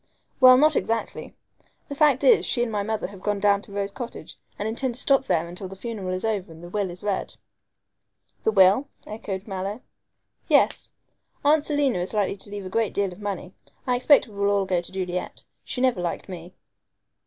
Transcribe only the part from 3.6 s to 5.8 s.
to Rose Cottage and intend to stop there until the